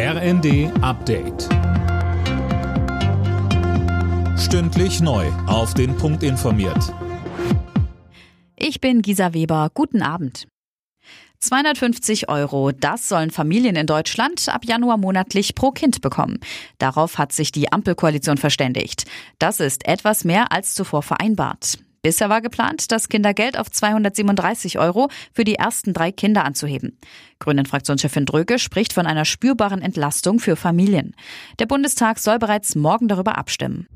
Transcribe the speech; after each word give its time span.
RND 0.00 0.70
Update. 0.80 1.48
Stündlich 4.38 5.00
neu. 5.00 5.26
Auf 5.48 5.74
den 5.74 5.96
Punkt 5.96 6.22
informiert. 6.22 6.94
Ich 8.54 8.80
bin 8.80 9.02
Gisa 9.02 9.34
Weber. 9.34 9.72
Guten 9.74 10.02
Abend. 10.02 10.46
250 11.40 12.28
Euro, 12.28 12.70
das 12.70 13.08
sollen 13.08 13.32
Familien 13.32 13.74
in 13.74 13.88
Deutschland 13.88 14.48
ab 14.48 14.64
Januar 14.64 14.98
monatlich 14.98 15.56
pro 15.56 15.72
Kind 15.72 16.00
bekommen. 16.00 16.38
Darauf 16.78 17.18
hat 17.18 17.32
sich 17.32 17.50
die 17.50 17.72
Ampelkoalition 17.72 18.36
verständigt. 18.36 19.04
Das 19.40 19.58
ist 19.58 19.84
etwas 19.88 20.22
mehr 20.22 20.52
als 20.52 20.74
zuvor 20.74 21.02
vereinbart. 21.02 21.78
Bisher 22.02 22.28
war 22.28 22.40
geplant, 22.40 22.90
das 22.92 23.08
Kindergeld 23.08 23.58
auf 23.58 23.70
237 23.70 24.78
Euro 24.78 25.08
für 25.32 25.44
die 25.44 25.56
ersten 25.56 25.92
drei 25.92 26.12
Kinder 26.12 26.44
anzuheben. 26.44 26.98
Grünen-Fraktionschefin 27.40 28.26
Dröge 28.26 28.58
spricht 28.58 28.92
von 28.92 29.06
einer 29.06 29.24
spürbaren 29.24 29.82
Entlastung 29.82 30.38
für 30.38 30.56
Familien. 30.56 31.14
Der 31.58 31.66
Bundestag 31.66 32.18
soll 32.18 32.38
bereits 32.38 32.74
morgen 32.74 33.08
darüber 33.08 33.36
abstimmen. 33.36 33.88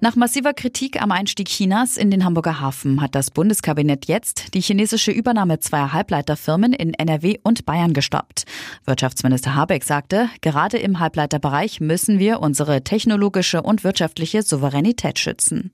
Nach 0.00 0.14
massiver 0.14 0.52
Kritik 0.52 1.00
am 1.00 1.10
Einstieg 1.10 1.48
Chinas 1.48 1.96
in 1.96 2.10
den 2.10 2.24
Hamburger 2.24 2.60
Hafen 2.60 3.00
hat 3.00 3.14
das 3.14 3.30
Bundeskabinett 3.30 4.06
jetzt 4.06 4.52
die 4.52 4.60
chinesische 4.60 5.10
Übernahme 5.10 5.58
zweier 5.58 5.94
Halbleiterfirmen 5.94 6.74
in 6.74 6.92
NRW 6.92 7.38
und 7.42 7.64
Bayern 7.64 7.94
gestoppt. 7.94 8.44
Wirtschaftsminister 8.84 9.54
Habeck 9.54 9.84
sagte, 9.84 10.28
gerade 10.42 10.76
im 10.76 11.00
Halbleiterbereich 11.00 11.80
müssen 11.80 12.18
wir 12.18 12.40
unsere 12.40 12.84
technologische 12.84 13.62
und 13.62 13.84
wirtschaftliche 13.84 14.42
Souveränität 14.42 15.18
schützen. 15.18 15.72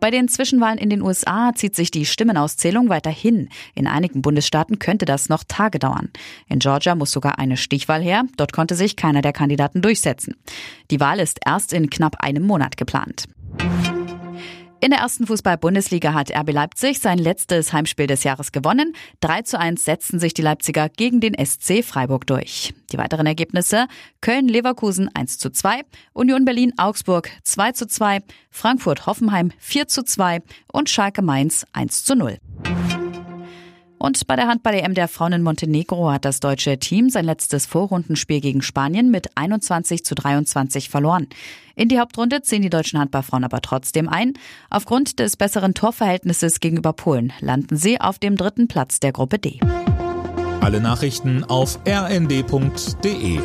Bei 0.00 0.10
den 0.10 0.28
Zwischenwahlen 0.28 0.78
in 0.78 0.90
den 0.90 1.02
USA 1.02 1.52
zieht 1.54 1.74
sich 1.74 1.90
die 1.90 2.06
Stimmenauszählung 2.06 2.88
weiter 2.88 3.10
hin. 3.10 3.48
In 3.74 3.88
einigen 3.88 4.22
Bundesstaaten 4.22 4.78
könnte 4.78 5.06
das 5.06 5.28
noch 5.28 5.42
Tage 5.46 5.80
dauern. 5.80 6.10
In 6.48 6.60
Georgia 6.60 6.94
muss 6.94 7.10
sogar 7.10 7.38
eine 7.38 7.56
Stichwahl 7.56 8.02
her. 8.02 8.24
Dort 8.36 8.52
konnte 8.52 8.76
sich 8.76 8.94
keiner 8.94 9.22
der 9.22 9.32
Kandidaten 9.32 9.82
durchsetzen. 9.82 10.36
Die 10.92 11.00
Wahl 11.00 11.18
ist 11.18 11.40
erst 11.44 11.72
in 11.72 11.90
knapp 11.90 12.22
einem 12.22 12.44
Monat 12.44 12.76
geplant. 12.76 13.24
In 14.80 14.90
der 14.90 15.00
ersten 15.00 15.26
Fußball-Bundesliga 15.26 16.14
hat 16.14 16.30
RB 16.30 16.52
Leipzig 16.52 17.00
sein 17.00 17.18
letztes 17.18 17.72
Heimspiel 17.72 18.06
des 18.06 18.22
Jahres 18.22 18.52
gewonnen. 18.52 18.94
3 19.20 19.42
zu 19.42 19.58
1 19.58 19.84
setzten 19.84 20.20
sich 20.20 20.34
die 20.34 20.42
Leipziger 20.42 20.88
gegen 20.88 21.20
den 21.20 21.34
SC 21.34 21.82
Freiburg 21.82 22.28
durch. 22.28 22.74
Die 22.92 22.98
weiteren 22.98 23.26
Ergebnisse 23.26 23.88
Köln-Leverkusen 24.20 25.10
1 25.12 25.38
zu 25.38 25.50
2, 25.50 25.80
Union 26.12 26.44
Berlin-Augsburg 26.44 27.28
2 27.42 27.72
zu 27.72 27.88
2, 27.88 28.20
Frankfurt-Hoffenheim 28.52 29.50
4 29.58 29.88
zu 29.88 30.04
2 30.04 30.42
und 30.72 30.88
Schalke-Mainz 30.88 31.66
1 31.72 32.04
zu 32.04 32.14
0. 32.14 32.38
Und 33.98 34.26
bei 34.26 34.36
der 34.36 34.46
Handball-EM 34.46 34.94
der 34.94 35.08
Frauen 35.08 35.32
in 35.32 35.42
Montenegro 35.42 36.10
hat 36.10 36.24
das 36.24 36.40
deutsche 36.40 36.78
Team 36.78 37.10
sein 37.10 37.24
letztes 37.24 37.66
Vorrundenspiel 37.66 38.40
gegen 38.40 38.62
Spanien 38.62 39.10
mit 39.10 39.36
21 39.36 40.04
zu 40.04 40.14
23 40.14 40.88
verloren. 40.88 41.26
In 41.74 41.88
die 41.88 41.98
Hauptrunde 41.98 42.42
ziehen 42.42 42.62
die 42.62 42.70
deutschen 42.70 42.98
Handballfrauen 42.98 43.44
aber 43.44 43.60
trotzdem 43.60 44.08
ein. 44.08 44.34
Aufgrund 44.70 45.18
des 45.18 45.36
besseren 45.36 45.74
Torverhältnisses 45.74 46.60
gegenüber 46.60 46.92
Polen 46.92 47.32
landen 47.40 47.76
sie 47.76 48.00
auf 48.00 48.18
dem 48.18 48.36
dritten 48.36 48.68
Platz 48.68 49.00
der 49.00 49.12
Gruppe 49.12 49.38
D. 49.38 49.60
Alle 50.60 50.80
Nachrichten 50.80 51.44
auf 51.44 51.78
rnd.de 51.86 53.40